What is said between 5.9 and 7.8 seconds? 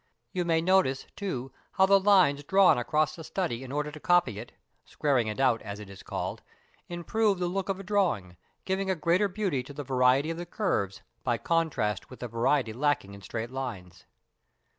is called) improve the look of